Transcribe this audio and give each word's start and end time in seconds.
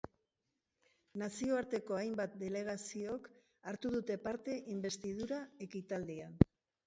Nazioarteko 1.23 1.97
hainbat 1.97 2.37
delegaziok 2.43 3.29
hartu 3.73 3.93
dute 3.97 4.17
parte 4.23 4.57
inbestidura 4.77 5.43
ekitaldian. 5.69 6.41